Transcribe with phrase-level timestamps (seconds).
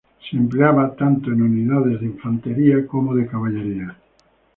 [0.27, 3.95] Se empleaba tanto en unidades de infantería como de caballería.